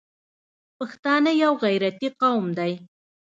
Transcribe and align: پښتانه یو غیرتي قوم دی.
پښتانه 0.77 1.31
یو 1.43 1.51
غیرتي 1.63 2.07
قوم 2.21 2.45
دی. 2.57 2.73